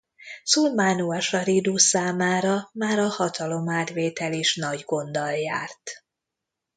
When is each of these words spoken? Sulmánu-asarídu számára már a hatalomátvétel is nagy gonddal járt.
Sulmánu-asarídu 0.43 1.77
számára 1.77 2.69
már 2.73 2.99
a 2.99 3.07
hatalomátvétel 3.07 4.33
is 4.33 4.55
nagy 4.55 4.83
gonddal 4.85 5.31
járt. 5.31 6.03